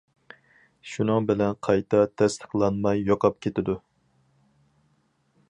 شۇنىڭ 0.91 1.27
بىلەن 1.31 1.53
قايتا 1.67 2.01
تەستىقلانماي 2.21 3.05
يوقاپ 3.11 3.39
كېتىدۇ. 3.49 3.79